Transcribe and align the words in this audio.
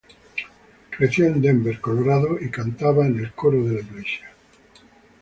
Creció 0.97 1.27
en 1.27 1.39
Denver, 1.43 1.79
Colorado, 1.79 2.39
y 2.43 2.49
cantaba 2.49 3.05
en 3.05 3.19
el 3.19 3.33
coro 3.33 3.63
de 3.63 3.73
la 3.75 3.81
iglesia. 3.81 4.31